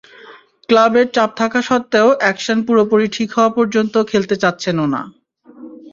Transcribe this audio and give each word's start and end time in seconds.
ক্লাবের 0.69 1.07
চাপ 1.13 1.31
থাকা 1.37 1.59
সত্ত্বেও 1.61 2.07
অ্যাকশন 2.21 2.57
পুরোপুরি 2.67 3.07
ঠিক 3.11 3.29
হওয়া 3.35 3.51
পর্যন্ত 3.57 3.93
খেলতে 4.11 4.35
চাচ্ছেনও 4.43 4.85
না। 4.93 5.01